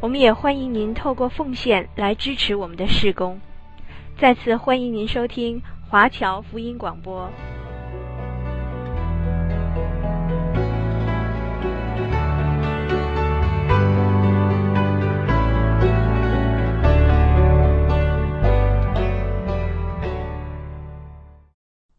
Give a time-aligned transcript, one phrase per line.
[0.00, 3.38] 我们也欢迎您透过奉献来支持我们的事工。
[4.18, 7.30] 再次欢迎您收听华侨福音广播。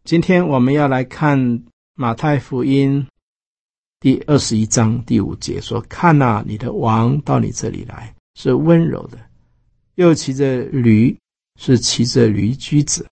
[0.04, 1.62] 今天我们要来看
[1.94, 3.06] 马太福音
[4.02, 9.16] 第二十一章第五节，说：“看哪，你的王到你这里来，是温柔的，
[9.94, 11.16] 又骑着驴，
[11.54, 13.06] 是骑着驴驹子。”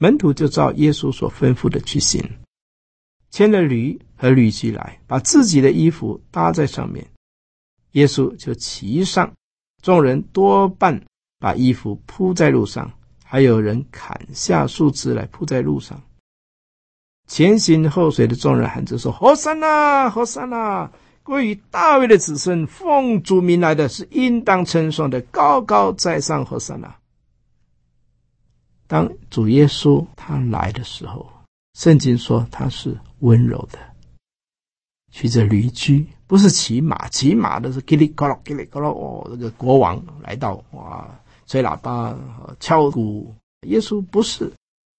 [0.00, 2.20] 门徒就照耶稣所吩咐的去行，
[3.30, 7.08] 牵了驴和驴驹来，把自己的衣服搭在上面，
[7.92, 9.32] 耶稣就骑上，
[9.80, 11.00] 众人多半
[11.38, 12.92] 把衣服铺在路上。
[13.22, 16.02] 还有人砍下树枝来铺在路上，
[17.28, 20.90] 前行后随的众人喊着说：“和散那，和散那，
[21.22, 26.92] 归于大卫的子孙，奉主名来的是应当称颂的，高高在上，和散那。”
[28.88, 31.30] 当主耶稣他来的时候，
[31.74, 33.78] 圣经说他是温柔的，
[35.12, 41.06] 骑着驴驹，不是骑马，骑马的是叽里咕噜叽里咕噜哦，这个国王来到哇。
[41.50, 42.14] 吹喇叭、
[42.60, 43.34] 敲鼓，
[43.66, 44.52] 耶稣不是，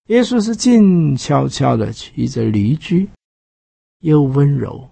[0.10, 3.08] 耶稣是静悄悄的骑着驴驹，
[4.00, 4.90] 又温柔。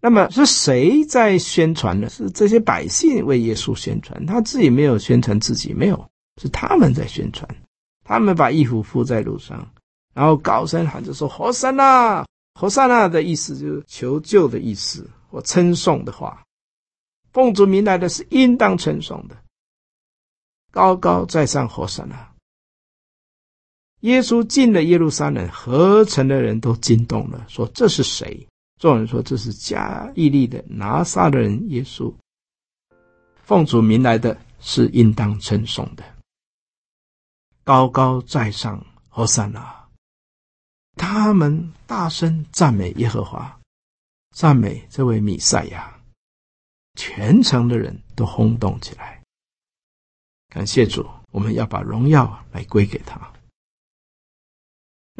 [0.00, 2.08] 那么是谁在宣传呢？
[2.08, 6.08] 是这些百姓为耶稣宣传，他自己没有宣传自己，没有，
[6.40, 7.46] 是他们在宣传。
[8.02, 9.70] 他们把衣服铺在路上，
[10.14, 16.42] 然后高声喊着说：“和散那，和散那”的意思就是求救的意思，或称颂的话。
[17.34, 19.36] 奉主名来的是应当称颂的。
[20.70, 22.27] 高高在上，和散那！
[24.00, 28.46] 耶稣进了耶路撒冷，合城的人都惊动了，说：“这是谁？”
[28.78, 32.14] 众人说：“这是加利利的拿撒勒人耶稣。”
[33.42, 36.04] 奉主名来的是应当称颂的。
[37.64, 39.74] 高高在上，和散那！
[40.96, 43.58] 他们大声赞美耶和华，
[44.34, 45.98] 赞美这位弥赛亚，
[46.94, 49.20] 全城的人都轰动起来。
[50.48, 53.20] 感谢主，我们要把荣耀来归给他。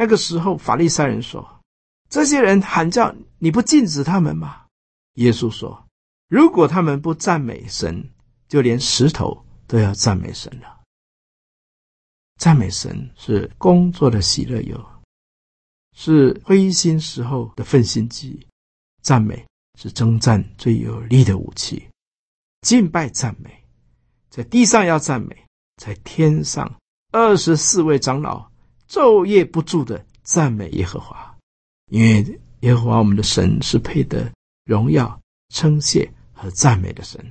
[0.01, 1.61] 那个时候，法利赛人说
[2.09, 4.67] ：“这些人喊叫，你不禁止他们吗？”
[5.19, 5.89] 耶稣说
[6.31, 8.09] ：“如果他们不赞美神，
[8.47, 10.83] 就连石头都要赞美神了。
[12.39, 14.81] 赞美神是工作的喜乐油，
[15.97, 18.47] 是灰心时候的奋心剂。
[19.03, 19.45] 赞美
[19.77, 21.89] 是征战最有力的武器。
[22.61, 23.65] 敬拜赞美。”
[24.31, 25.45] 在地上要赞美，
[25.83, 26.73] 在天上
[27.11, 28.49] 二十四位长老
[28.91, 31.37] 昼夜不住的赞美耶和华，
[31.91, 34.31] 因为耶和华我们的神是配得
[34.65, 35.21] 荣耀、
[35.55, 37.25] 称谢和赞美的神。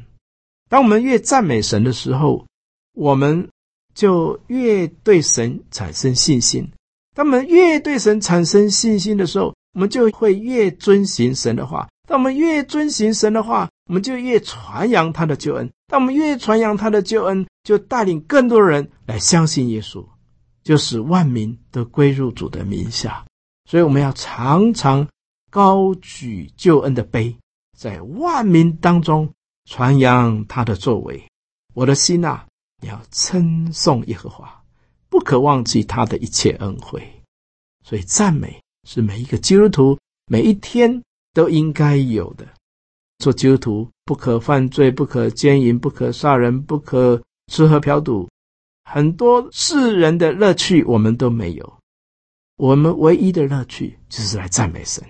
[0.69, 2.45] 当我们越赞美神的时候，
[2.93, 3.49] 我们
[3.95, 6.69] 就越对神产生信心。
[7.15, 11.87] 当我们越对神产生信心的时候，我们就会越遵行神的话。
[12.07, 15.69] 当我们越遵行神的话，我们就越传扬他的救恩。
[15.87, 20.05] 当我们越传扬他的救恩，就带领更多人来相信耶稣，
[20.67, 23.25] 就使万民都归入主的名下。
[23.63, 25.07] 所以我们要常常
[25.49, 27.33] 高举救恩的杯，
[27.77, 29.33] 在万民当中
[29.63, 31.25] 传扬他的作为。
[31.73, 32.45] 我的心啊，
[32.81, 34.61] 你要称颂耶和华，
[35.07, 37.01] 不可忘记他的一切恩惠。
[37.85, 39.97] 所以赞美是每一个基督徒
[40.29, 41.01] 每一天。
[41.33, 42.47] 都应该有的。
[43.19, 47.21] 做基督徒不可犯罪，不可奸淫，不可杀人，不可
[47.53, 48.27] 吃喝嫖赌。
[48.89, 51.77] 很多世人的乐趣我们都没有，
[52.55, 55.03] 我们唯一的乐趣就是来赞美神。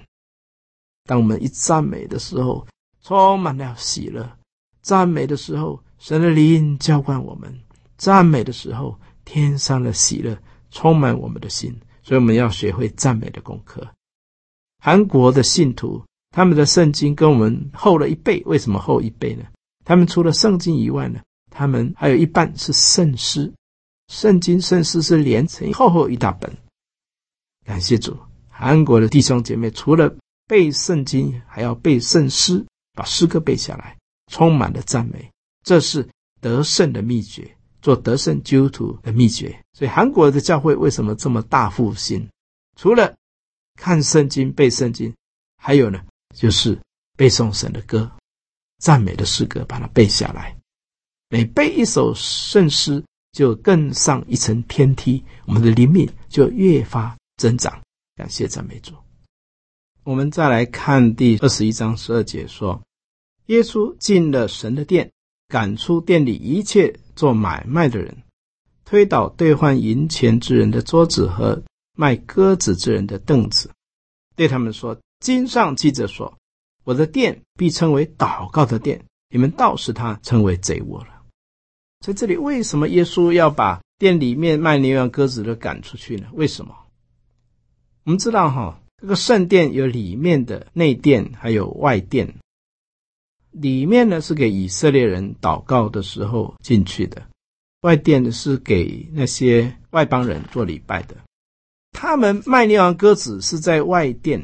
[1.06, 2.66] 当我们一赞美的时候，
[3.04, 4.24] 充满了喜乐；
[4.82, 7.52] 赞美的时候，神的灵浇灌我们；
[7.98, 10.36] 赞美的时候，天上的喜乐
[10.72, 11.80] 充满我们的心。
[12.02, 13.88] 所以我们要学会赞美的功课。
[14.80, 16.04] 韩国的信徒。
[16.30, 19.46] 他们的圣经跟我们厚了一倍，为什么厚一倍呢？
[19.86, 21.20] 他们除了圣经以外呢，
[21.50, 23.52] 他们还有一半是圣诗，
[24.08, 26.52] 圣经圣诗是连成厚厚一大本。
[27.66, 28.18] 感谢主，
[28.50, 30.14] 韩国的弟兄姐妹除了
[30.48, 33.98] 背圣经，还要背圣诗，把诗歌背下来，
[34.32, 35.30] 充满了赞美。
[35.64, 36.08] 这是
[36.40, 39.62] 得胜的秘诀，做得胜基督徒的秘诀。
[39.74, 42.26] 所以韩国的教会为什么这么大复兴？
[42.78, 43.14] 除了
[43.76, 45.14] 看圣经、背圣经，
[45.62, 46.02] 还有呢，
[46.34, 46.80] 就是
[47.18, 48.10] 背诵神的歌、
[48.78, 50.56] 赞美的诗歌，把它背下来。
[51.30, 53.04] 每背一首圣诗，
[53.38, 57.80] 就更上一层天梯，我们的灵命就越发增长。
[58.16, 58.96] 感谢赞美主。
[60.04, 62.82] 我们再来看第二十一章十二节说，
[63.46, 65.12] 耶稣进了神的殿，
[65.50, 68.24] 赶出店里一切做买卖的人，
[68.84, 71.62] 推倒兑换银钱之人的桌子和
[71.96, 73.70] 卖鸽子之人的凳子，
[74.36, 76.36] 对他们说：“经上记着说，
[76.86, 81.10] 我的殿必称为祷告的殿，你们倒使他称为贼窝了。”
[82.00, 86.28] 在这里，为什么耶稣要把店里面卖牛羊鸽子的赶出去呢？
[86.34, 86.76] 为什么？
[88.04, 88.80] 我们知道哈。
[89.00, 92.34] 这个圣殿有里面的内殿，还有外殿。
[93.52, 97.22] 里面呢是给以色列人祷告的时候进去的，
[97.82, 101.16] 外殿呢是给那些外邦人做礼拜的。
[101.92, 104.44] 他们卖牛羊鸽子是在外殿，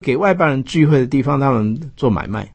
[0.00, 2.50] 给外邦人聚会的地方，他们做买卖。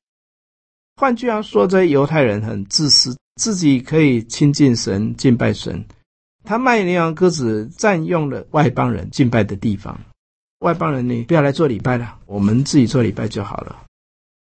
[0.96, 5.86] 换句话说，这犹太人很自私，自己可以亲近神、敬拜神。
[6.44, 10.00] 他卖牛羊鸽子，占用了外邦人敬拜的地方。
[10.60, 13.84] 外邦人，你不要来做礼拜了，我们自己做礼拜就好了。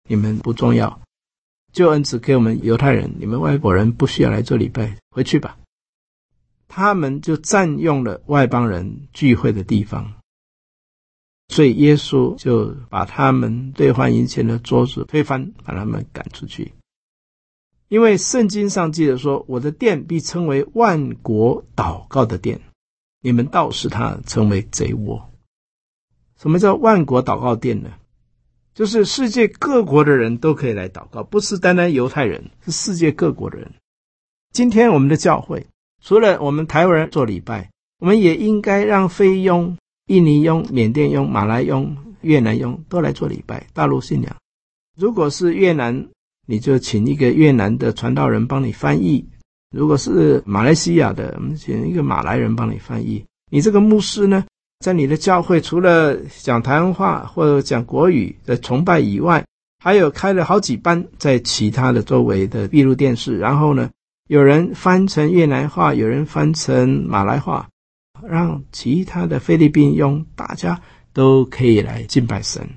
[0.10, 1.02] 你们不重要，
[1.72, 5.58] 救恩只给我们犹太人，你们外国人不需要来做礼拜，回去吧。
[6.68, 10.14] 他们就占用了外邦人聚会的地方，
[11.50, 16.74] 所以耶稣就把他们兑换银钱的桌子推翻，把他们赶出去。
[17.92, 22.62] 因为圣经上记得说：“我的殿必称为万国祷告的殿，
[23.20, 25.30] 你们倒使它成为贼窝。”
[26.40, 27.90] 什么叫万国祷告殿呢？
[28.74, 33.70] 就是世界各国的人都可以来祷告，不是单单犹太人，是世界各国的人。
[34.54, 35.68] 今天我们的教会，
[36.02, 39.76] 除了我们台湾人做礼拜，我们也应该让菲佣、
[40.08, 43.68] 印尼佣、缅甸佣、马来佣、越南佣都来做礼拜。
[43.74, 44.34] 大陆信仰，
[44.98, 46.08] 如果是越南，
[46.48, 49.24] 你就请一个越南的传道人帮你翻译；
[49.76, 53.24] 如果是马来西亚的，我们请一个马来人帮你翻译。
[53.50, 54.46] 你这个牧师呢？
[54.80, 59.46] 在你的教会，除了讲台湾话或者讲国语的崇拜以外，
[59.78, 63.38] 还有开了好几班在其他的周围的闭路电视。
[63.38, 63.92] 然后呢，
[64.28, 67.70] 有人翻成越南话，有人翻成马来话，
[68.28, 70.82] 让其他的菲律宾佣大家
[71.14, 72.68] 都可以来敬拜神。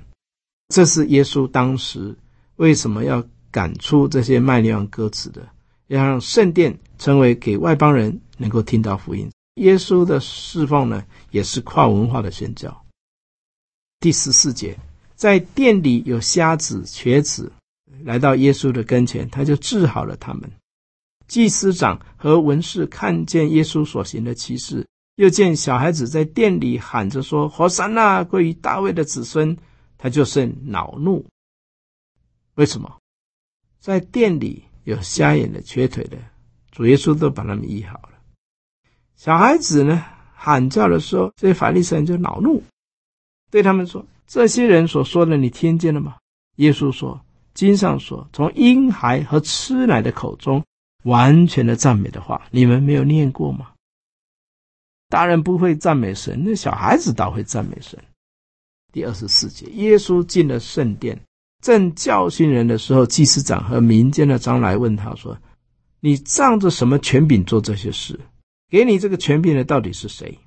[0.69, 2.15] 这是耶稣当时
[2.57, 3.23] 为什么要
[3.55, 5.47] 赶出这些卖牛羊鸽子的，
[5.87, 9.31] 要让圣殿成为给外邦人能够听到福音。
[9.53, 12.85] 耶稣的侍奉呢，也是跨文化的宣教。
[14.01, 14.77] 第十四节，
[15.15, 17.49] 在店里有瞎子、瘸子
[18.03, 20.51] 来到耶稣的跟前，他就治好了他们。
[21.29, 24.85] 祭司长和文士看见耶稣所行的奇事，
[25.15, 29.57] 又见小孩子在店里喊着说：“和散那，归于大卫的子孙。”
[29.97, 31.25] 他就甚恼怒。
[32.55, 32.97] 为什么？
[33.85, 36.17] 在店里有瞎眼的、瘸腿的，
[36.71, 38.17] 主耶稣都把他们医好了。
[39.15, 40.03] 小孩子呢，
[40.33, 42.63] 喊叫的时候，这些法利赛人就恼怒，
[43.51, 46.17] 对他们说：“这些人所说的，你听见了吗？”
[46.57, 47.21] 耶稣说
[47.53, 50.65] ：“经上说，从婴孩和吃奶的口中，
[51.03, 53.71] 完全的赞美的话，你们没有念过吗？
[55.09, 58.03] 大人不会赞美神，那小孩子倒会赞美神。”
[58.91, 61.21] 第二十四节，耶稣进了圣殿，
[61.61, 65.37] 正教训人的时候，祭司长和民间的长老问他说
[65.99, 68.19] ：“你仗着什么权柄做这些事？”
[68.69, 70.37] 给你这个权柄的到底是谁？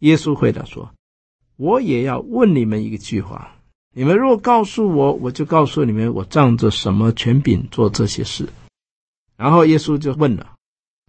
[0.00, 0.90] 耶稣回答说
[1.56, 3.56] ：“我也要问你们一句话，
[3.94, 8.48] 你们若告诉我，我就告诉你们，我仗着什么权柄做这些事。”
[9.36, 10.54] 然后耶稣就问了：“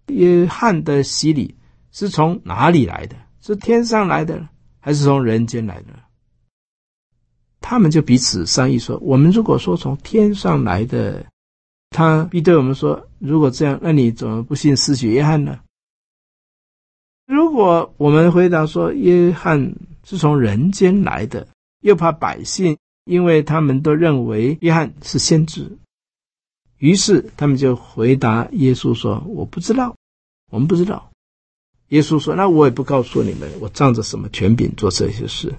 [0.08, 1.56] 约翰的洗礼
[1.92, 3.16] 是从哪里来的？
[3.40, 4.48] 是天上来的，
[4.80, 5.98] 还是从人间来的？”
[7.60, 11.24] 他们就彼此商议说：“我们如果说从天上来的，
[11.90, 15.60] 他必对我们说：如果这样，那你怎么不信施洗约翰呢？”
[17.26, 21.46] 如果我们回答说约翰是从人间来的，
[21.80, 25.78] 又怕百姓，因为他们都认为约翰是先知，
[26.78, 29.94] 于是他们就回答耶稣说：“我不知道，
[30.50, 31.10] 我们不知道。”
[31.90, 35.54] 耶稣说：“那我也不告诉你们，我仗着什么权柄做这些事。”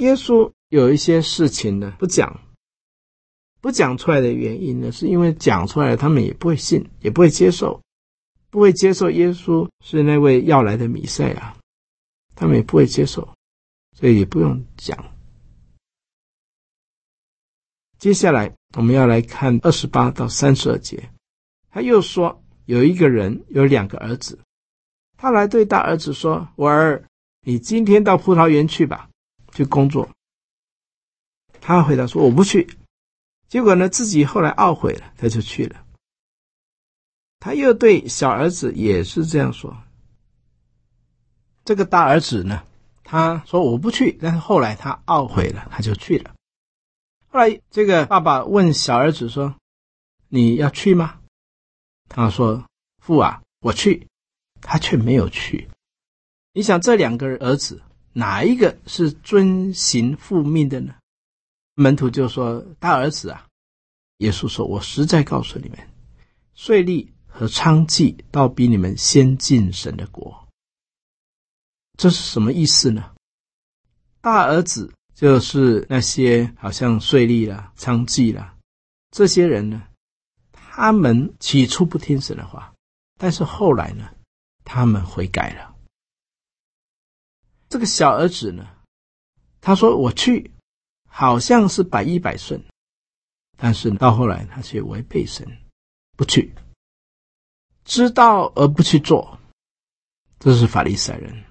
[0.00, 2.40] 耶稣有一些事情呢，不讲，
[3.60, 7.80] 不讲出来的原因呢，是因为讲出来他们也不会信，也不会接受。
[8.48, 11.56] 不会接受耶稣是那位要来的弥赛亚，
[12.34, 13.32] 他们也不会接受，
[13.96, 14.98] 所以也不用讲。
[17.98, 21.10] 接下来我们要来看二十八到三十二节，
[21.70, 24.40] 他又说：“有一个人有两个儿子，
[25.18, 27.04] 他来对大儿子说：“我儿，
[27.42, 29.09] 你今天到葡萄园去吧，
[29.60, 30.08] 去工作。”
[31.60, 32.66] 他回答说：“我不去。”
[33.46, 35.84] 结果呢，自己后来懊悔了，他就去了。
[37.38, 39.76] 他又对小儿子也是这样说。
[41.64, 42.64] 这个大儿子呢，
[43.04, 46.34] 他说我不去，但是后来他懊悔了，他就去了。
[47.28, 49.54] 后来这个爸爸问小儿子说
[50.28, 51.20] ：“你要去吗？”
[52.08, 52.64] 他说
[53.02, 54.06] ：“父啊，我去。”
[54.62, 55.68] 他却没有去。
[56.52, 60.94] 你想这两个儿子哪一个是遵行父命的呢？
[61.74, 63.46] 门徒就说：“大儿子啊。”
[64.18, 65.78] 耶稣说：“我实在告诉你们，
[66.54, 70.48] 税吏和娼妓倒比你们先进神的国。”
[71.96, 73.12] 这是什么意思呢？
[74.20, 78.56] 大儿子就是那些好像税吏啦、娼妓啦
[79.10, 79.82] 这些人呢，
[80.52, 82.74] 他们起初不听神的话，
[83.18, 84.10] 但是后来呢，
[84.64, 85.69] 他们悔改了。
[87.70, 88.68] 这个小儿子呢，
[89.62, 90.50] 他说：“我去。”
[91.12, 92.62] 好像是百依百顺，
[93.58, 95.44] 但是到后来他却违背神，
[96.16, 96.54] 不去，
[97.84, 99.36] 知道而不去做，
[100.38, 101.44] 这是法利赛人。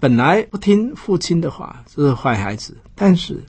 [0.00, 2.76] 本来不听父亲的话，这是坏孩子。
[2.96, 3.44] 但是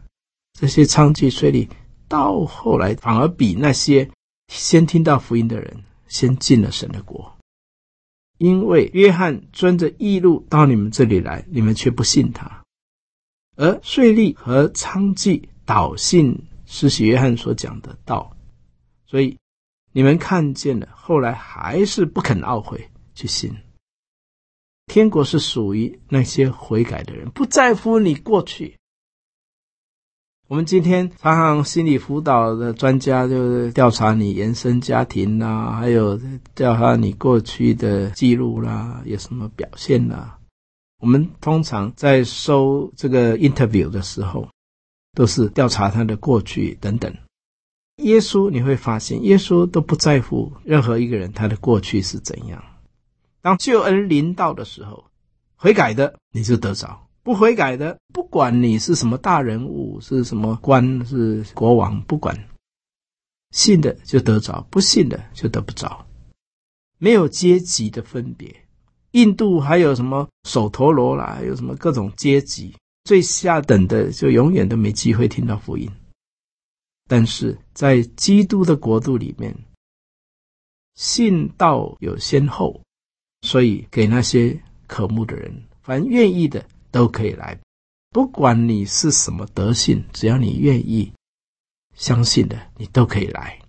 [0.53, 1.67] 这些娼妓税吏，
[2.07, 4.09] 到后来反而比那些
[4.47, 7.35] 先听到福音的人先进了神的国，
[8.39, 12.63] 因为约翰遵着义路到你们这里来，你们却不信他。
[13.57, 18.35] 而税吏和娼妓倒信施洗约翰所讲的道，
[19.05, 19.37] 所以
[19.91, 23.53] 你们看见了，后来还是不肯懊悔去信。
[24.85, 28.78] 天国是属于那些悔改的人，不在乎你过去。
[30.49, 36.19] 我们今天常常心理辅导的专家就是调查你原生家庭啦、还有
[36.55, 40.39] 调查你过去的记录啦，有什么表现啦、
[41.01, 44.49] 我们通常在收这个 interview 的时候，
[45.13, 47.15] 都是调查他的过去等等。
[47.97, 52.63] 耶稣你会发现，耶稣都不在乎任何一个人他的过去是怎样。
[53.43, 55.05] 当救恩临到的时候，
[55.55, 62.35] 悔改的你就得着；不悔改的，不管你是什么大人物，是什么官，是国王，不管，
[63.51, 66.05] 信的就得着，不信的就得不着，
[66.97, 68.53] 没有阶级的分别。
[69.11, 75.89] 印度还有什么首陀罗啦，有什么各种阶级，最下等的就永远都没机会听到福音。
[77.07, 79.55] 但是在基督的国度里面，
[80.95, 82.79] 信道有先后，
[83.41, 87.59] 所以给那些渴慕的人，凡愿意的都可以来，
[88.09, 91.13] 不管你是什么德性，只要你愿意
[91.95, 93.59] 相信的，你都可以来。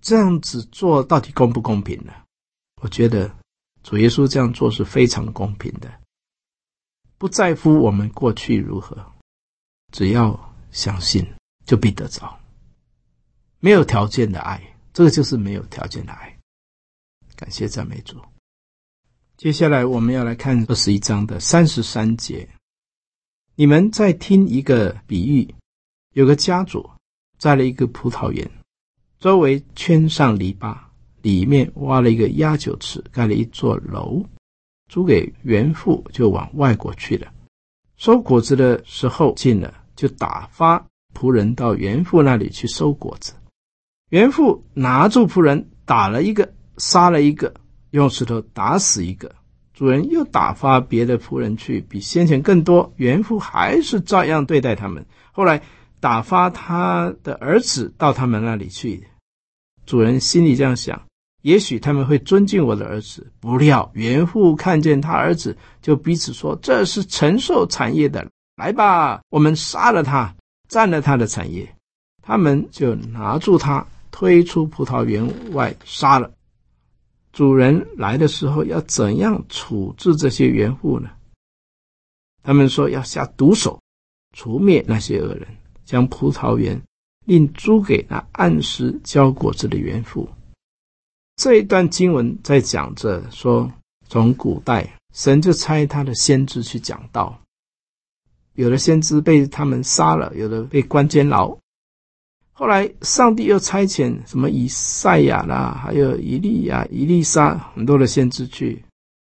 [0.00, 2.12] 这样子做到底公不公平呢？
[2.82, 3.34] 我觉得。
[3.82, 6.00] 主耶稣这样做是非常公平的，
[7.18, 9.12] 不在乎我们过去如何，
[9.92, 11.24] 只要相信
[11.64, 12.36] 就必得着。
[13.60, 14.60] 没有条件的爱，
[14.92, 16.36] 这个就是没有条件的爱。
[17.36, 18.20] 感谢赞美主。
[19.36, 22.48] 接下来我们要来看二十一章的三十三节。
[23.54, 25.54] 你们再听一个比喻：
[26.14, 26.88] 有个家主
[27.38, 28.50] 栽了一个葡萄园，
[29.18, 30.74] 周围圈上篱笆。
[31.20, 34.24] 里面挖了一个压酒池，盖了一座楼，
[34.88, 37.30] 租给园妇，就往外国去了。
[37.96, 43.34] 收果子的时候近了，就打发仆人到园妇那里去收果子。
[44.10, 47.52] 园妇拿住仆人，打了一个，杀了一个，
[47.96, 49.34] 用石头打死一个。
[49.72, 52.92] 主人又打发别的仆人去，比先前更多。
[52.96, 55.04] 园妇还是照样对待他们。
[55.32, 55.62] 后来
[55.98, 59.06] 打发他的儿子到他们那里去。
[59.86, 61.02] 主人心里这样想。
[61.42, 68.26] 也许他们会尊敬我的儿子，不料园父看见他儿子，就彼此说：“这是承受产业的，
[68.56, 70.34] 来吧，我们杀了他，
[70.68, 71.66] 占了他的产业。”
[72.20, 76.28] 他们就拿住他，推出葡萄园外杀了。
[77.36, 81.10] 主人来的时候，要怎样处置这些园户呢？
[82.42, 83.78] 他们说要下毒手，
[84.34, 85.46] 除灭那些恶人，
[85.84, 86.80] 将葡萄园
[87.26, 90.26] 另租给那按时交果子的园户。
[91.36, 93.70] 这一段经文在讲着说，
[94.08, 97.38] 从古代神就差他的先知去讲道，
[98.54, 101.54] 有的先知被他们杀了，有的被关监牢。
[102.58, 108.82] 后来上帝又差遣什么以赛亚啦，还有以利亚、以利沙很多的先知去，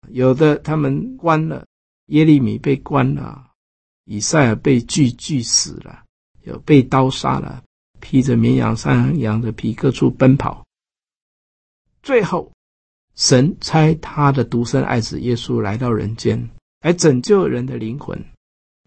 [0.09, 1.65] 有的他们关了，
[2.09, 3.49] 耶利米被关了，
[4.05, 6.03] 以赛亚被锯锯死了，
[6.43, 7.63] 有被刀杀了，
[7.99, 10.63] 披着绵羊、山羊的皮各处奔跑。
[12.03, 12.51] 最后，
[13.15, 16.47] 神差他的独生爱子耶稣来到人间，
[16.81, 18.23] 来拯救人的灵魂，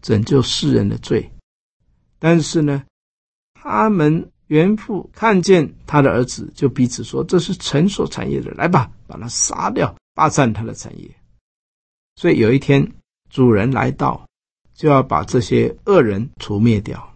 [0.01, 1.29] 拯救世人的罪。
[2.17, 2.85] 但是呢，
[3.53, 11.09] 他们原父看见他的儿子，就彼此说：“这是神所产业的，来吧，把他杀掉，霸占他的产业。”
[12.15, 12.91] 所以有一天，
[13.29, 14.25] 主人来到，
[14.73, 17.13] 就要把这些恶人除灭掉。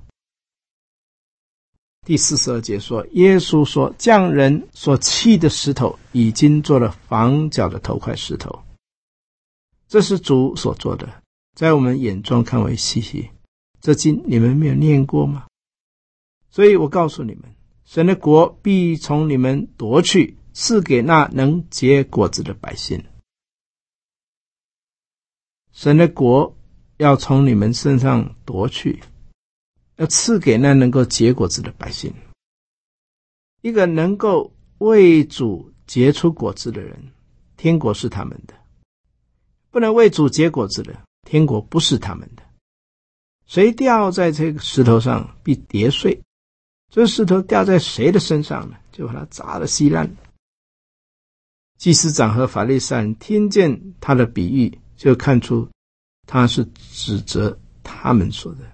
[2.06, 8.64] 第四十二节说：“耶稣说，匠人所弃的石头，已经做了房角的头块石头。
[9.88, 11.08] 这是主所做的，
[11.56, 13.30] 在我们眼中看为稀奇。
[13.80, 15.46] 这经你们没有念过吗？
[16.52, 17.44] 所以我告诉你们，
[17.86, 23.04] 神的国必从你们夺去，赐给那能结果子的百姓。
[25.72, 26.56] 神的国
[26.98, 29.02] 要从你们身上夺去。”
[29.98, 32.12] 要赐给那能够结果子的百姓，
[33.62, 37.12] 一个能够为主结出果子的人，
[37.56, 38.56] 天国是他们的；
[39.70, 42.42] 不能为主结果子的，天国不是他们的。
[43.46, 46.20] 谁掉在这个石头上，必跌碎；
[46.92, 50.14] 这石头掉在谁的身上呢，就把它砸得稀烂。
[51.78, 55.68] 祭司长和法利赛人听见他的比喻，就看出
[56.28, 58.72] 他是指责他们说的。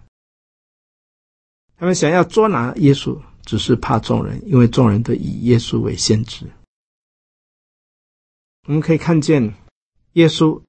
[1.77, 6.47] 他们想要捉拿耶稣，只是怕众人，因为众人都以耶稣为先知。
[8.67, 9.53] 我们可以看见，
[10.13, 10.59] 耶稣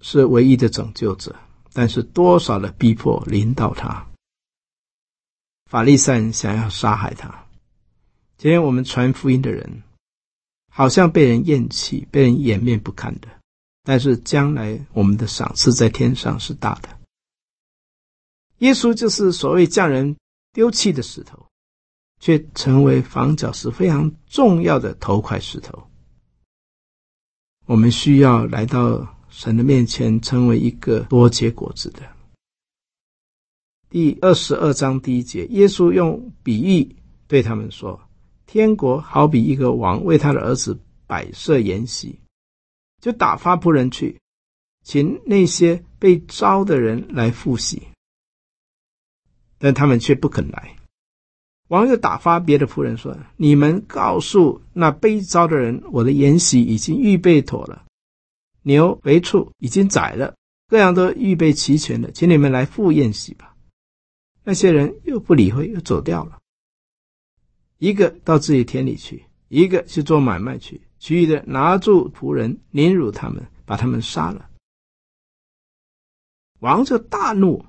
[0.00, 1.36] 是唯一的拯救者，
[1.74, 4.04] 但是多少的逼迫临到他。
[5.74, 7.46] 法利赛人想要杀害他。
[8.38, 9.82] 今天我们传福音的人，
[10.70, 13.26] 好像被人厌弃、被人掩面不堪的，
[13.82, 16.88] 但是将来我们的赏赐在天上是大的。
[18.58, 20.14] 耶稣就是所谓匠人。
[20.52, 21.44] 丢弃的石头，
[22.20, 25.90] 却成为房角石非常重要的头块石头。
[27.66, 32.13] 我们需要来到神的面前，成为一个多结果子的。
[33.94, 36.96] 第二十二章第一节，耶稣用比喻
[37.28, 38.08] 对他们说
[38.44, 42.18] ：“天国好比一个王为他的儿子摆设筵席，
[43.00, 44.18] 就打发仆人去，
[44.82, 47.84] 请那些被招的人来赴席。”
[49.58, 50.74] 但他们却不肯来。
[51.68, 57.84] 王又打发别的仆人说：“你们告诉那被招的人，我的筵席已经预备妥了，
[58.62, 60.34] 牛、肥畜已经宰了，
[60.66, 63.52] 各样都预备齐全了，请你们来赴宴席吧。”
[64.44, 66.38] 那些人又不理会，又走掉了。
[67.78, 74.48] 一个到自己田里去，一个去做买卖去，其余的拿住仆人，凌辱他们，把他们杀了。
[76.60, 77.64] 王就大怒，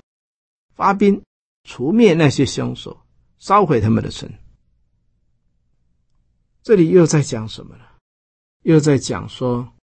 [0.76, 1.22] 发兵。
[1.68, 3.02] 除灭那些凶手，
[3.40, 4.32] 烧毁他们的城。
[6.62, 7.86] 这里又在讲什么呢？
[8.62, 9.74] 又在讲说，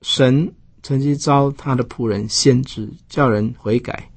[0.00, 4.11] 神曾经召他的仆人先知，叫人悔改，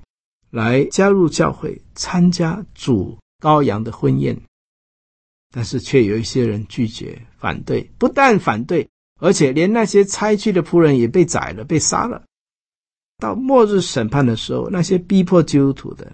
[0.55, 4.41] 来加入教会，参加主羔羊的婚宴。
[5.51, 8.89] 但是却有一些人拒绝、反对，不但反对，
[9.19, 12.23] 而且连那些差去的仆人也被宰了、被杀了。
[13.17, 16.11] 到末日审判的时候，那些逼迫基督徒的。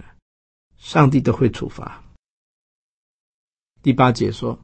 [0.78, 2.04] 上帝都会处罚。
[3.84, 4.60] 第八节说：“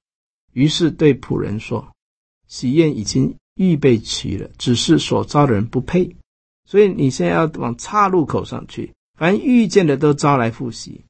[0.54, 1.94] 于是对仆人说，
[2.48, 6.16] 喜宴已经预备齐了，只是所招的人不配。
[6.66, 11.04] 所以你现在要往岔路口上去，凡遇见的都招来赴席。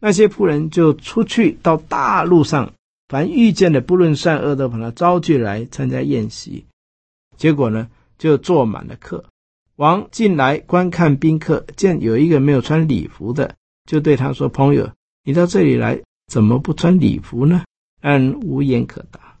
[0.00, 2.74] 那些仆人就出去到大路上，
[3.08, 6.66] 凡遇见的不论善恶，都把他招聚来参加宴席。
[7.38, 7.88] 结果呢，
[8.18, 9.24] 就坐满了客。
[9.76, 13.56] 王进来观看宾客，见有一个没有穿礼服的。”
[13.88, 14.92] 就对他说：“朋友，
[15.24, 17.64] 你到这里来，怎么不穿礼服呢？”
[18.00, 19.38] 但无言可答。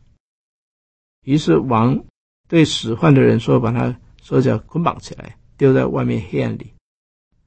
[1.24, 2.04] 于是王
[2.48, 6.72] 对使唤的人说：“把他手脚捆绑起来，丢在外面黑暗里，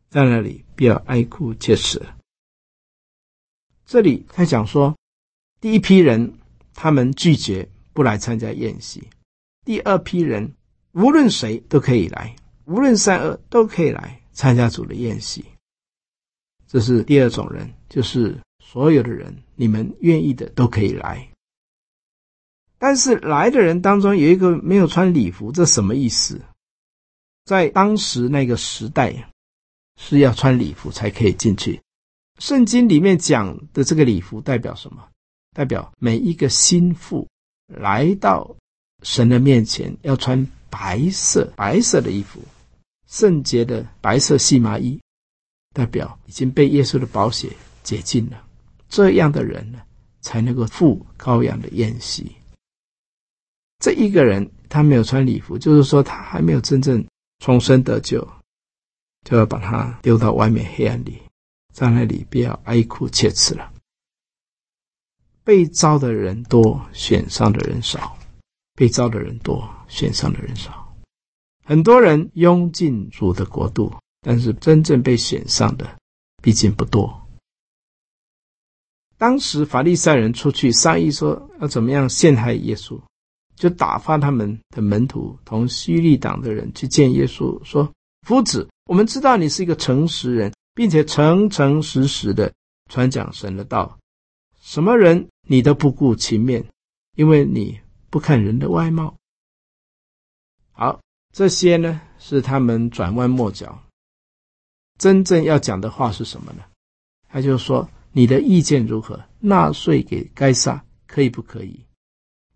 [0.10, 2.02] 在那里必要哀哭切齿。”
[3.86, 4.96] 这里他讲说，
[5.62, 6.34] 第一批人
[6.74, 9.02] 他们拒绝不来参加宴席；
[9.66, 10.54] 第二批人
[10.92, 15.46] 无论谁都可以来，无论善恶都可以来参加主的宴席。
[16.68, 21.30] 这是第二种人，就是所有的人，你们愿意的都可以来。
[22.78, 26.42] 但是来的人当中有一个没有穿礼服，这什么意思？
[27.46, 29.32] 在当时那个时代，
[29.98, 31.82] 是要穿礼服才可以进去。
[32.40, 35.06] 圣经里面讲的这个礼服代表什么？
[35.54, 37.28] 代表每一个新妇
[37.66, 38.56] 来到
[39.02, 42.40] 神的面前要穿白色白色的衣服，
[43.08, 45.00] 圣洁的白色细麻衣。
[45.74, 47.50] 代表已经被耶稣的宝血
[47.84, 48.44] 洁净了，
[48.90, 49.80] 这样的人呢，
[50.22, 52.32] 才能够赴羔羊的宴席。
[53.80, 57.06] 这一个人他没有穿礼服，就是说他还没有真正
[57.38, 58.28] 重生得救，
[59.28, 61.22] 就要把他丢到外面黑暗里，
[61.74, 63.74] 在那里不要哀哭切齿了。
[65.44, 68.00] 被招的人多，选上的人少；
[68.74, 70.96] 被招的人多，选上的人少。
[71.66, 75.98] 很多人拥进主的国度，但是真正被选上的
[76.42, 77.28] 毕竟不多。
[79.18, 82.98] 当时法利赛人出去商议说要怎么样陷害耶稣，
[83.58, 87.92] 就打发他们的门徒同西律党的人去见耶稣，说
[88.26, 92.52] ：“夫子，我们知道你是一个诚实人，并且诚诚实实的
[92.90, 93.98] 传讲神的道，
[94.60, 96.68] 什么人。”你都不顾情面，
[97.16, 99.16] 因为你不看人的外貌。
[100.74, 101.00] 好，
[101.34, 103.82] 这些呢是他们转弯抹角。
[104.98, 106.64] 真正要讲的话是什么呢？
[107.30, 109.24] 他就说：“你的意见如何？
[109.40, 111.80] 纳税给该撒可以不可以？”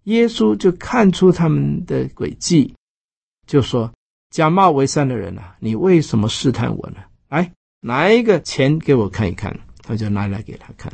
[0.03, 2.75] 耶稣就看出他们的诡计，
[3.47, 3.89] 就说
[4.31, 6.97] ：“假冒为善的人啊，你为什么试探我呢？
[7.29, 10.91] 来，拿一个钱给我看一看。”他就拿来给他看。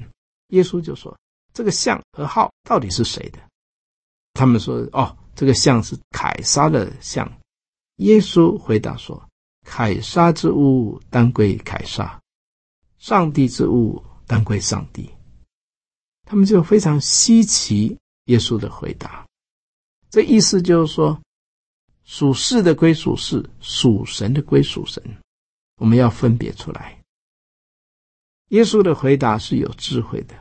[0.50, 1.18] 耶稣就说。
[1.54, 3.40] 这个像和号到底是谁的？
[4.34, 7.28] 他们说：“哦，这个像是凯撒的像。”
[7.98, 9.20] 耶稣回答说
[9.66, 12.22] ：“凯撒之物当归凯撒，
[13.00, 15.10] 上帝之物当归上帝。”
[16.30, 19.26] 他们就非常稀奇耶稣的回答。
[20.12, 21.20] 这意思就是说，
[22.08, 25.04] 属世的归属世，属神的归属神，
[25.76, 26.98] 我们要分别出来。
[28.50, 30.34] 耶稣的回答是有智慧的。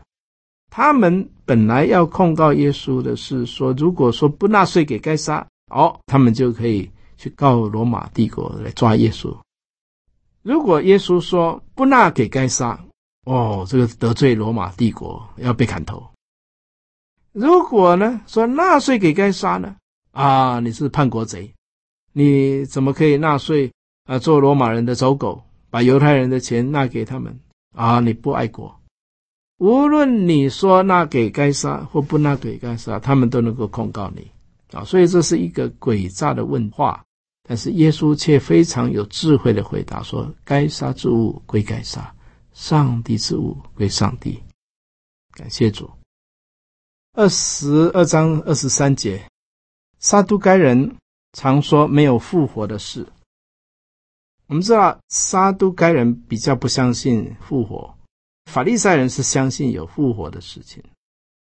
[0.70, 9.36] 他们本来要控告耶稣的是说，如果说不纳税给该撒，哦，他们就可以去告罗马帝国来抓耶稣。
[10.42, 12.78] 如果耶稣说不纳给该撒，
[13.24, 16.08] 哦，这个得罪罗马帝国要被砍头。
[17.32, 19.76] 如果呢说纳税给该撒呢，
[20.12, 21.52] 啊，你是叛国贼，
[22.18, 23.70] 你怎么可以纳税
[24.04, 24.18] 啊？
[24.18, 27.38] 做罗马人的走狗，把犹太人的钱纳给他们
[27.74, 28.00] 啊？
[28.00, 28.74] 你不爱国。
[29.58, 34.30] 无论你说纳给该杀或不纳给该杀，他们都能够控告你
[34.72, 34.82] 啊！
[34.82, 37.04] 所以这是一个诡诈的问话，
[37.46, 42.14] 但是耶稣却非常有智慧的回答说：“该杀之物归该杀，
[42.54, 44.42] 上帝之物归上帝。”
[45.36, 45.90] 感谢主。
[47.12, 49.22] 二十二章二十三节，
[49.98, 50.96] 撒都该人
[51.36, 53.06] 常说没有复活的事。
[54.46, 57.94] 我们知道撒都该人比较不相信复活。
[58.50, 60.82] 法利赛人是相信有复活的事情，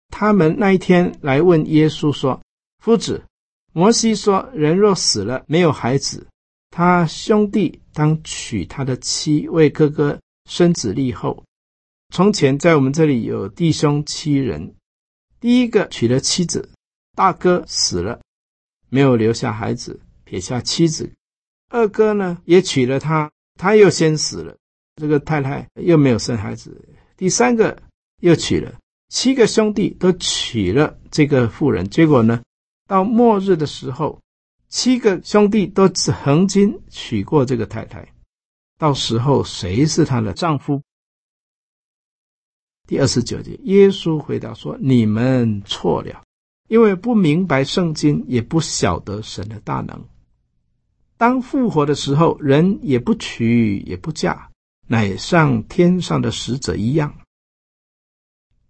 [0.08, 2.40] 他们那一天来问耶稣说
[2.80, 3.26] ：“夫子，
[3.74, 6.26] 摩西说，人若死了没有孩子，
[6.70, 10.18] 他兄弟当娶他的妻，为哥哥
[10.50, 11.44] 生子立后。
[12.14, 14.76] 从前在我们这里有弟兄七人，
[15.42, 16.70] 第一个娶了妻子，
[17.18, 18.22] 大哥死了，
[18.94, 21.10] 没有留下孩子，撇下妻子；
[21.70, 24.56] 二哥呢也娶了她，他又先死了。”
[25.02, 26.80] 这个太太又没有生孩子，
[27.18, 27.76] 第三个
[28.22, 28.72] 又娶了，
[29.10, 32.44] 七个兄弟都娶了这个妇人，结果呢，
[32.88, 34.22] 到末日的时候，
[34.70, 38.08] 七个兄弟都曾经娶过这个太太，
[38.78, 40.80] 到时候谁是她的丈夫？
[42.88, 46.24] 第二十九节，耶稣回答说：“你们错了，
[46.68, 50.06] 因为不明白圣经，也不晓得神的大能。
[51.18, 54.50] 当复活的时候，人也不娶也不嫁。”
[54.86, 57.16] 乃像天上的使者一样。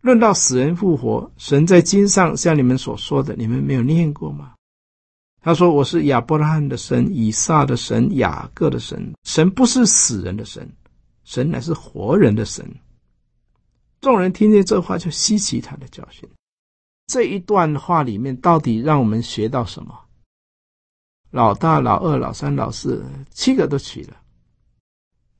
[0.01, 4.53] 论到死人复活，神在经上像你们所说的，你们没有念过吗？
[5.41, 9.11] 他说：“我是亚伯拉罕的神，以撒的神，雅各的神。
[9.23, 10.71] 神不是死人的神，
[11.23, 12.63] 神乃是活人的神。”
[13.99, 16.29] 众人听见这话，就稀奇他的教训。
[17.07, 19.99] 这一段话里面，到底让我们学到什么？
[21.31, 24.17] 老大、老二、老三、老四，七个都娶了。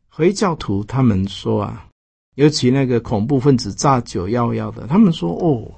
[0.10, 1.88] 回教徒他们说啊，
[2.36, 5.72] 尤其那个恐怖分子炸九幺幺的，他们说哦，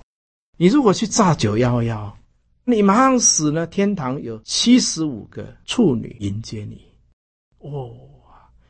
[0.57, 2.17] 你如果去炸九幺幺，
[2.63, 6.81] 你马上死了，天堂有七十五个处女迎接你。
[7.59, 7.91] 哦，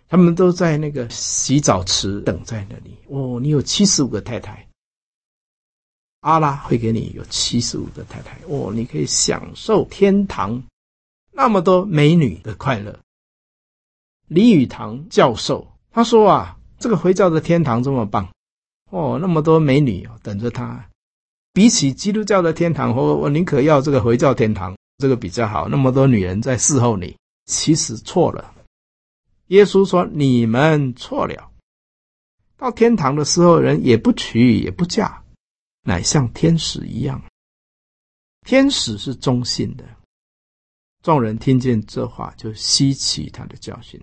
[0.07, 2.97] 他们都在那个洗澡池等在那里。
[3.07, 4.67] 哦，你有七十五个太太，
[6.25, 8.35] 阿拉会给你有七十五个太太。
[8.47, 10.63] 哦，你可以享受天堂
[11.31, 12.97] 那么多美女的快乐。
[14.27, 18.27] 李语堂教授他说啊，这个回教的天堂这么棒
[18.89, 20.83] 哦，那么多美女等着他。
[21.53, 25.69] 比起基督教的天堂，我我宁可要这个回教天堂，这个比较好。
[25.69, 28.51] 那么多女人在伺候你，其实错了。
[29.49, 31.51] 耶稣说：“你们错了。
[32.57, 35.21] 到天堂的时候，人也不娶也不嫁，
[35.85, 37.23] 乃像天使一样。
[38.41, 39.85] 天使是中性的。
[41.03, 44.01] 众人听见这话，就希奇他的教训。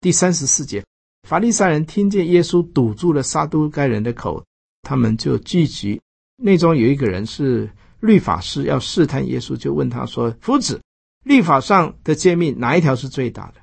[0.00, 0.82] 第三十四节，
[1.28, 4.42] 法利赛人听见耶稣堵住了撒都该人的口，
[4.80, 6.00] 他们就聚集。
[6.42, 10.80] 内中有一个人是律法师，要试探耶稣，就问他说：“夫子，
[11.24, 13.60] 律法上的诫命哪一条是最大的？”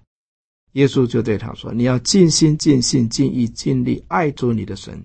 [0.73, 5.03] 耶稣就对他说：“你要尽心、尽性、尽意、尽力爱主你的神，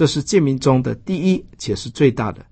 [0.00, 2.42] 这是诫命中的第一，且是最大的。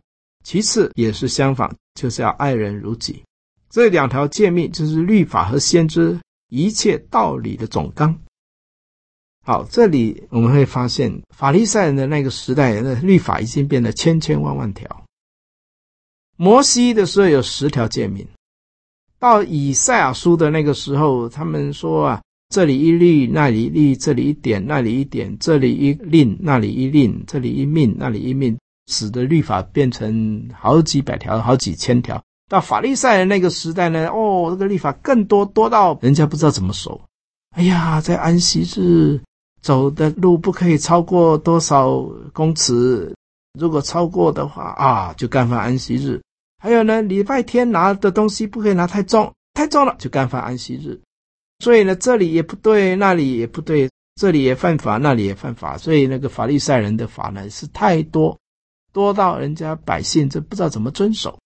[0.45, 3.23] 其次也是相反，就是要爱人如己。
[3.71, 8.15] 这两条诫命就是律法和先知一切道理的总纲。”
[9.47, 15.07] 好，这里我们会发现，法利赛人的那个时代的律法已经变得千千万万条。
[16.37, 18.29] 摩西的时候有十条诫命。
[19.19, 28.59] 到以赛亚书的那个时候，他们说啊，这里一律，那里一律，这里一点，那里一点，这里一令，那里一令，这里一命，那里一命，
[28.91, 32.23] 使得律法变成好几百条、好几千条。
[32.49, 36.99] 到法利赛人那个时代呢，哦，这个律法更多，多到人家不知道怎么守。
[37.51, 39.21] 哎呀，在安息日
[39.61, 42.01] 走的路不可以超过多少
[42.33, 43.15] 公尺，
[43.59, 46.19] 如果超过的话啊，就干犯安息日。
[46.63, 50.99] 还有呢，礼拜天拿的东西不可以拿太重，太重了就干犯安息日。
[51.59, 55.77] 所以呢，这里也不对，那里也不对，这里也犯法，那里也犯法。
[55.77, 58.39] 所以那个法利赛人的法呢是太多，
[58.93, 61.39] 多到人家百姓这不知道怎么遵守。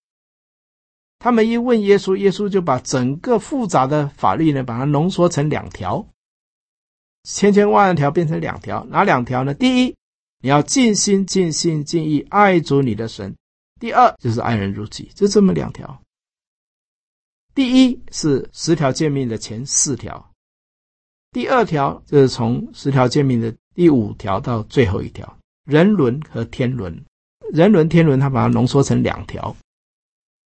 [1.19, 6.07] 他们一问耶稣，耶稣就把整个复杂的法律呢，把它浓缩成两条，
[7.23, 8.85] 千千万万条变成两条。
[8.91, 9.55] 哪两条呢？
[9.55, 9.97] 第一，
[10.41, 13.35] 你要尽心、尽心、尽意爱主你的神。
[13.81, 16.03] 第二就是爱人如己，就这么两条。
[17.55, 20.31] 第一是十条诫命的前四条，
[21.33, 27.05] 第二条就是从十条诫命的第五条到最后一条，人伦和天伦，
[27.53, 29.55] 人伦天伦，他把它浓缩成两条。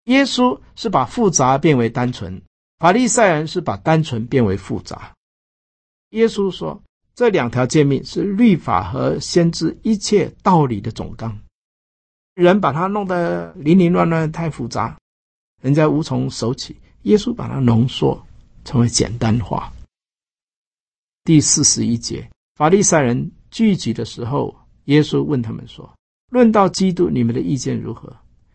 [0.07, 2.43] 耶稣是把复杂变为单纯，
[2.79, 5.13] 法利赛人是把单纯变为复杂。
[6.11, 6.83] 耶稣说，
[7.15, 11.39] 这两条诫命是律法和先知一切道理的总纲。
[12.35, 14.99] 人把它弄得零零乱乱，太复杂，
[15.63, 16.77] 人家无从守起。
[17.07, 18.21] 耶稣把它浓缩，
[18.65, 19.73] 成为简单化。
[21.23, 24.53] 第四十一节，法利赛人聚集的时候，
[24.87, 25.89] 耶稣问他们说
[26.31, 28.13] ：“论到基督，你们的意见如何？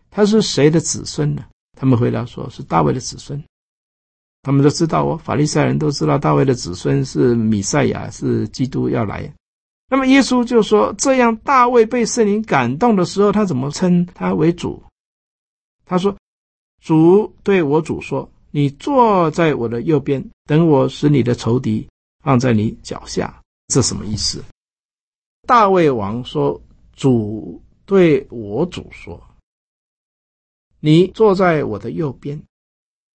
[0.10, 1.46] 他是谁的子孙呢？”
[1.80, 3.42] 他们回答说：“是大卫的子孙。”
[4.44, 9.34] 他们都知道哦，法利赛人都知道大卫的子孙是弥赛亚，是基督要来。
[9.88, 14.84] 那么耶稣就说：“这样，大卫被圣灵感动的时候，他怎么称他为主？
[15.86, 16.14] 他说
[16.84, 21.88] ：‘主对我主说，你坐在我的右边，等我使你的仇敌
[22.24, 24.44] 放在你脚下。’这什么意思？
[25.48, 26.62] 大卫王说
[26.94, 29.22] ：‘主对我主说，
[30.80, 32.42] 你坐在我的右边，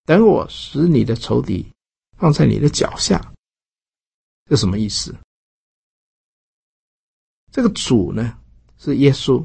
[0.04, 1.66] 等我使你的仇敌
[2.16, 3.32] 放在你的脚下。’
[4.48, 5.14] 这什么意思？”
[7.52, 8.38] 这个主呢，
[8.78, 9.44] 是耶稣，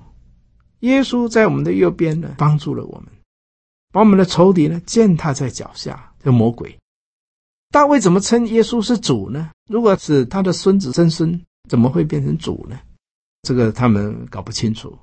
[0.79, 3.11] 耶稣在我们的右边呢，帮助了我们，
[3.91, 6.07] 把我们的仇敌呢践踏在脚下。
[6.23, 6.77] 这魔鬼，
[7.71, 9.49] 大卫怎么称耶稣是主呢？
[9.67, 12.79] 如果是他的孙子曾孙，怎么会变成主呢？
[13.41, 14.95] 这个他们搞不清楚。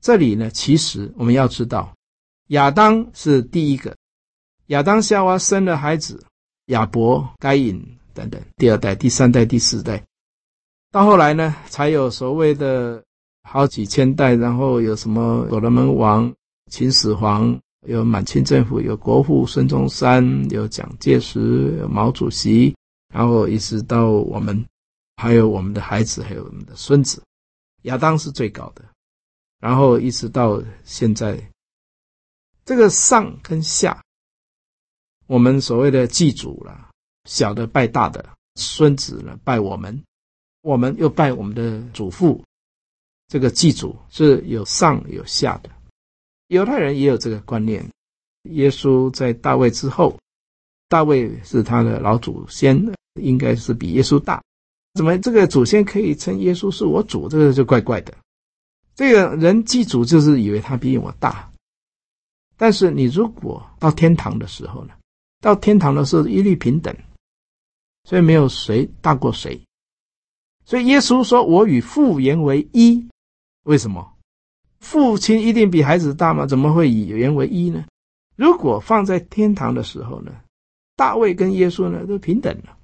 [0.00, 1.94] 这里呢，其实我们要知道，
[2.46, 3.94] 亚当是第一个，
[4.68, 6.24] 亚当夏娃生了孩子，
[6.66, 10.02] 亚伯、该隐等等，第二代、第三代、第四代。
[10.90, 13.04] 到后来呢，才有所谓的
[13.42, 16.32] 好几千代，然后有什么所罗门王、
[16.68, 22.74] 秦始皇，有满清政府，有国父孙中山，有蒋介石，有毛主席，
[23.12, 24.64] 然后一直到我们，
[25.16, 27.22] 还有我们的孩子，还有我们的孙子。
[27.82, 28.84] 亚当是最高的，
[29.60, 31.40] 然后一直到现在，
[32.64, 34.02] 这个上跟下，
[35.26, 36.90] 我们所谓的祭祖了，
[37.24, 40.02] 小的拜大的，孙子呢拜我们。
[40.62, 42.44] 我们又拜我们的祖父，
[43.28, 45.70] 这个祭祖是有上有下的。
[46.48, 47.86] 犹太人也有这个观念。
[48.50, 50.18] 耶稣在大卫之后，
[50.88, 52.82] 大卫是他的老祖先，
[53.20, 54.42] 应该是比耶稣大。
[54.94, 57.28] 怎么这个祖先可以称耶稣是我主？
[57.28, 58.14] 这个就怪怪的。
[58.94, 61.50] 这个人祭祖就是以为他比我大。
[62.56, 64.94] 但是你如果到天堂的时候呢？
[65.40, 66.92] 到天堂的时候一律平等，
[68.02, 69.60] 所以没有谁大过谁。
[70.64, 73.06] 所以耶稣说：“我与父原为一。”
[73.64, 74.17] 为什么？
[74.80, 76.46] 父亲一定比孩子大吗？
[76.46, 77.84] 怎么会以原为一呢？
[78.36, 80.32] 如果放在天堂的时候呢？
[80.96, 82.76] 大卫跟耶稣呢都平等了，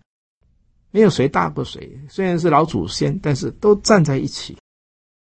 [0.93, 1.99] 没有谁大过谁。
[2.09, 4.57] 虽然是老祖先，但是都站在一起。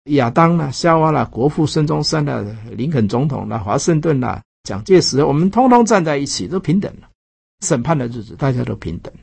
[0.05, 7.07] 亚当啦、夏娃啦、国父孙中山啦、林肯总统啦、华盛顿啦、蒋介石，我们通通站在一起，都平等了。
[7.63, 9.13] 审判的日子，大家都平等。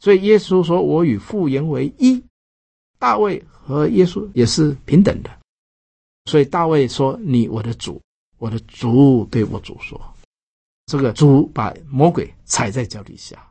[0.00, 2.20] 所以耶稣说：“我与父原为一。”
[2.98, 5.30] 大卫和耶稣也是平等的。
[6.28, 7.98] 所以大卫说：“你我的主，
[8.36, 9.98] 我的主对我主说，
[10.84, 13.50] 这个主把魔鬼踩在脚底下。”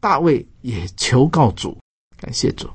[0.00, 1.78] 大卫也求告主，
[2.16, 2.68] 感谢主。